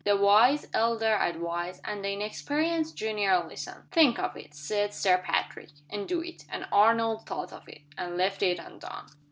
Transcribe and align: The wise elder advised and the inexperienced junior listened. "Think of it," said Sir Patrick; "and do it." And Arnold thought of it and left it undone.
The 0.03 0.17
wise 0.17 0.65
elder 0.73 1.13
advised 1.21 1.79
and 1.85 2.03
the 2.03 2.09
inexperienced 2.13 2.97
junior 2.97 3.45
listened. 3.47 3.83
"Think 3.91 4.17
of 4.17 4.35
it," 4.35 4.55
said 4.55 4.95
Sir 4.95 5.19
Patrick; 5.19 5.69
"and 5.91 6.07
do 6.09 6.23
it." 6.23 6.43
And 6.49 6.65
Arnold 6.71 7.27
thought 7.27 7.53
of 7.53 7.69
it 7.69 7.81
and 7.99 8.17
left 8.17 8.41
it 8.41 8.57
undone. 8.57 9.11